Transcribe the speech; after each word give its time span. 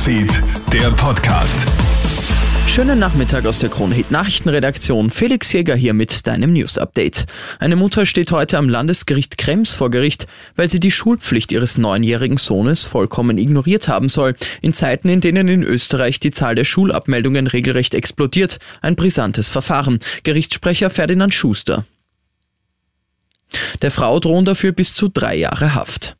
Newsfeed, 0.00 0.42
der 0.72 0.90
Podcast. 0.92 1.68
Schönen 2.66 2.98
Nachmittag 2.98 3.44
aus 3.44 3.58
der 3.58 3.68
Kronhit 3.68 4.10
Nachrichtenredaktion. 4.10 5.10
Felix 5.10 5.52
Jäger 5.52 5.76
hier 5.76 5.92
mit 5.92 6.26
deinem 6.26 6.54
News 6.54 6.78
Update. 6.78 7.26
Eine 7.58 7.76
Mutter 7.76 8.06
steht 8.06 8.32
heute 8.32 8.56
am 8.56 8.70
Landesgericht 8.70 9.36
Krems 9.36 9.74
vor 9.74 9.90
Gericht, 9.90 10.26
weil 10.56 10.70
sie 10.70 10.80
die 10.80 10.90
Schulpflicht 10.90 11.52
ihres 11.52 11.76
neunjährigen 11.76 12.38
Sohnes 12.38 12.84
vollkommen 12.84 13.36
ignoriert 13.36 13.88
haben 13.88 14.08
soll. 14.08 14.36
In 14.62 14.72
Zeiten, 14.72 15.10
in 15.10 15.20
denen 15.20 15.48
in 15.48 15.62
Österreich 15.62 16.18
die 16.18 16.30
Zahl 16.30 16.54
der 16.54 16.64
Schulabmeldungen 16.64 17.46
regelrecht 17.46 17.94
explodiert. 17.94 18.58
Ein 18.80 18.96
brisantes 18.96 19.50
Verfahren. 19.50 19.98
Gerichtssprecher 20.22 20.88
Ferdinand 20.88 21.34
Schuster. 21.34 21.84
Der 23.82 23.90
Frau 23.90 24.18
drohen 24.18 24.46
dafür 24.46 24.72
bis 24.72 24.94
zu 24.94 25.08
drei 25.08 25.36
Jahre 25.36 25.74
Haft. 25.74 26.16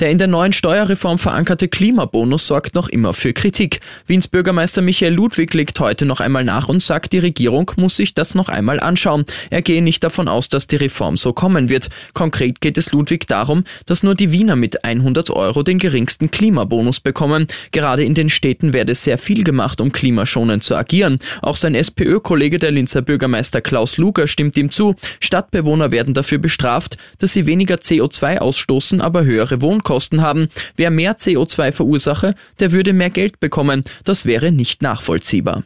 Der 0.00 0.10
in 0.10 0.18
der 0.18 0.26
neuen 0.26 0.52
Steuerreform 0.52 1.18
verankerte 1.18 1.68
Klimabonus 1.68 2.46
sorgt 2.46 2.74
noch 2.74 2.88
immer 2.88 3.14
für 3.14 3.32
Kritik. 3.32 3.80
Wiens 4.06 4.28
Bürgermeister 4.28 4.82
Michael 4.82 5.14
Ludwig 5.14 5.54
legt 5.54 5.80
heute 5.80 6.04
noch 6.04 6.20
einmal 6.20 6.44
nach 6.44 6.68
und 6.68 6.82
sagt, 6.82 7.12
die 7.12 7.18
Regierung 7.18 7.70
muss 7.76 7.96
sich 7.96 8.12
das 8.12 8.34
noch 8.34 8.48
einmal 8.48 8.80
anschauen. 8.80 9.24
Er 9.50 9.62
gehe 9.62 9.82
nicht 9.82 10.04
davon 10.04 10.28
aus, 10.28 10.48
dass 10.48 10.66
die 10.66 10.76
Reform 10.76 11.16
so 11.16 11.32
kommen 11.32 11.68
wird. 11.68 11.88
Konkret 12.12 12.60
geht 12.60 12.76
es 12.76 12.92
Ludwig 12.92 13.26
darum, 13.26 13.64
dass 13.86 14.02
nur 14.02 14.14
die 14.14 14.32
Wiener 14.32 14.56
mit 14.56 14.84
100 14.84 15.30
Euro 15.30 15.62
den 15.62 15.78
geringsten 15.78 16.30
Klimabonus 16.30 17.00
bekommen. 17.00 17.46
Gerade 17.72 18.04
in 18.04 18.14
den 18.14 18.28
Städten 18.28 18.72
werde 18.72 18.94
sehr 18.94 19.18
viel 19.18 19.44
gemacht, 19.44 19.80
um 19.80 19.92
klimaschonend 19.92 20.62
zu 20.62 20.74
agieren. 20.74 21.18
Auch 21.40 21.56
sein 21.56 21.74
SPÖ-Kollege, 21.74 22.58
der 22.58 22.70
Linzer 22.70 23.02
Bürgermeister 23.02 23.60
Klaus 23.60 23.96
Luger, 23.96 24.26
stimmt 24.28 24.56
ihm 24.56 24.70
zu. 24.70 24.94
Stadtbewohner 25.20 25.90
werden 25.90 26.12
dafür 26.12 26.38
bestraft, 26.38 26.98
dass 27.18 27.32
sie 27.32 27.46
weniger 27.46 27.76
CO2 27.76 28.38
ausstoßen, 28.38 29.00
aber 29.00 29.24
höhere 29.24 29.36
höhere 29.36 29.60
Wohnkosten 29.86 30.20
haben. 30.20 30.48
Wer 30.76 30.90
mehr 30.90 31.16
CO2 31.16 31.72
verursache, 31.72 32.34
der 32.58 32.72
würde 32.72 32.92
mehr 32.92 33.10
Geld 33.10 33.38
bekommen. 33.40 33.84
Das 34.04 34.26
wäre 34.26 34.50
nicht 34.50 34.82
nachvollziehbar. 34.82 35.62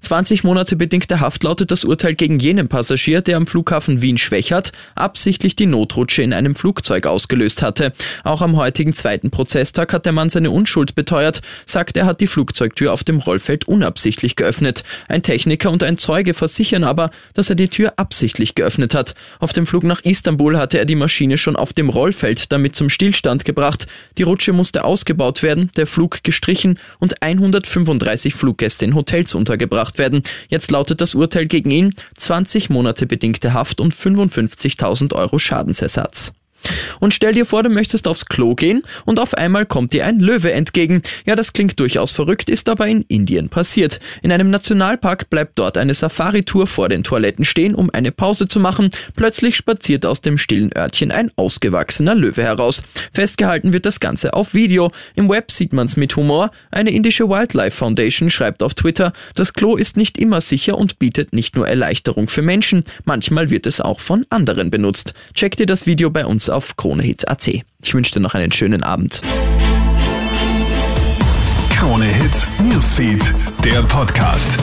20 0.00 0.44
Monate 0.44 0.76
bedingte 0.76 1.18
Haft 1.18 1.42
lautet 1.42 1.72
das 1.72 1.84
Urteil 1.84 2.14
gegen 2.14 2.38
jenen 2.38 2.68
Passagier, 2.68 3.22
der 3.22 3.36
am 3.36 3.48
Flughafen 3.48 4.02
Wien-Schwächert 4.02 4.70
absichtlich 4.94 5.56
die 5.56 5.66
Notrutsche 5.66 6.22
in 6.22 6.32
einem 6.32 6.54
Flugzeug 6.54 7.06
ausgelöst 7.06 7.60
hatte. 7.60 7.92
Auch 8.22 8.40
am 8.40 8.56
heutigen 8.56 8.94
zweiten 8.94 9.30
Prozesstag 9.30 9.92
hat 9.92 10.06
der 10.06 10.12
Mann 10.12 10.30
seine 10.30 10.52
Unschuld 10.52 10.94
beteuert, 10.94 11.42
sagt 11.64 11.96
er 11.96 12.06
hat 12.06 12.20
die 12.20 12.28
Flugzeugtür 12.28 12.92
auf 12.92 13.02
dem 13.02 13.18
Rollfeld 13.18 13.66
unabsichtlich 13.66 14.36
geöffnet. 14.36 14.84
Ein 15.08 15.24
Techniker 15.24 15.72
und 15.72 15.82
ein 15.82 15.98
Zeuge 15.98 16.34
versichern 16.34 16.84
aber, 16.84 17.10
dass 17.34 17.50
er 17.50 17.56
die 17.56 17.68
Tür 17.68 17.94
absichtlich 17.96 18.54
geöffnet 18.54 18.94
hat. 18.94 19.16
Auf 19.40 19.52
dem 19.52 19.66
Flug 19.66 19.82
nach 19.82 20.04
Istanbul 20.04 20.56
hatte 20.56 20.78
er 20.78 20.84
die 20.84 20.94
Maschine 20.94 21.36
schon 21.36 21.56
auf 21.56 21.72
dem 21.72 21.88
Rollfeld 21.88 22.52
damit 22.52 22.76
zum 22.76 22.90
Stillstand 22.90 23.44
gebracht. 23.44 23.88
Die 24.18 24.22
Rutsche 24.22 24.52
musste 24.52 24.84
ausgebaut 24.84 25.42
werden, 25.42 25.72
der 25.76 25.88
Flug 25.88 26.22
gestrichen 26.22 26.78
und 27.00 27.22
135 27.22 28.32
Fluggäste 28.32 28.84
in 28.84 28.94
Hotels 28.94 29.34
untergebracht 29.34 29.55
werden. 29.98 30.22
Jetzt 30.48 30.70
lautet 30.70 31.00
das 31.00 31.14
Urteil 31.14 31.46
gegen 31.46 31.70
ihn 31.70 31.94
20 32.16 32.70
Monate 32.70 33.06
bedingte 33.06 33.52
Haft 33.52 33.80
und 33.80 33.94
55.000 33.94 35.14
Euro 35.14 35.38
Schadensersatz. 35.38 36.32
Und 37.00 37.14
stell 37.14 37.32
dir 37.32 37.46
vor, 37.46 37.62
du 37.62 37.68
möchtest 37.68 38.08
aufs 38.08 38.26
Klo 38.26 38.54
gehen 38.54 38.82
und 39.04 39.20
auf 39.20 39.34
einmal 39.34 39.66
kommt 39.66 39.92
dir 39.92 40.06
ein 40.06 40.20
Löwe 40.20 40.52
entgegen. 40.52 41.02
Ja, 41.24 41.36
das 41.36 41.52
klingt 41.52 41.78
durchaus 41.80 42.12
verrückt, 42.12 42.50
ist 42.50 42.68
aber 42.68 42.86
in 42.86 43.02
Indien 43.08 43.48
passiert. 43.48 44.00
In 44.22 44.32
einem 44.32 44.50
Nationalpark 44.50 45.30
bleibt 45.30 45.58
dort 45.58 45.78
eine 45.78 45.94
Safari-Tour 45.94 46.66
vor 46.66 46.88
den 46.88 47.02
Toiletten 47.02 47.44
stehen, 47.44 47.74
um 47.74 47.90
eine 47.90 48.12
Pause 48.12 48.48
zu 48.48 48.60
machen. 48.60 48.90
Plötzlich 49.14 49.56
spaziert 49.56 50.06
aus 50.06 50.20
dem 50.20 50.38
stillen 50.38 50.76
Örtchen 50.76 51.10
ein 51.10 51.30
ausgewachsener 51.36 52.14
Löwe 52.14 52.42
heraus. 52.42 52.82
Festgehalten 53.12 53.72
wird 53.72 53.86
das 53.86 54.00
Ganze 54.00 54.34
auf 54.34 54.54
Video. 54.54 54.90
Im 55.14 55.28
Web 55.28 55.50
sieht 55.50 55.72
man's 55.72 55.96
mit 55.96 56.16
Humor. 56.16 56.50
Eine 56.70 56.90
indische 56.90 57.28
Wildlife 57.28 57.76
Foundation 57.76 58.30
schreibt 58.30 58.62
auf 58.62 58.74
Twitter, 58.74 59.12
das 59.34 59.52
Klo 59.52 59.76
ist 59.76 59.96
nicht 59.96 60.18
immer 60.18 60.40
sicher 60.40 60.78
und 60.78 60.98
bietet 60.98 61.32
nicht 61.32 61.56
nur 61.56 61.68
Erleichterung 61.68 62.28
für 62.28 62.42
Menschen, 62.42 62.84
manchmal 63.04 63.50
wird 63.50 63.66
es 63.66 63.80
auch 63.80 64.00
von 64.00 64.24
anderen 64.30 64.70
benutzt. 64.70 65.14
Check 65.34 65.56
dir 65.56 65.66
das 65.66 65.86
Video 65.86 66.10
bei 66.10 66.26
uns 66.26 66.48
auf 66.56 66.76
KroneHit.at. 66.76 67.48
Ich 67.48 67.94
wünsche 67.94 68.14
dir 68.14 68.20
noch 68.20 68.34
einen 68.34 68.50
schönen 68.50 68.82
Abend. 68.82 69.20
Krone 71.70 72.06
Hits, 72.06 72.48
Newsfeed, 72.58 73.22
der 73.62 73.82
Podcast. 73.82 74.58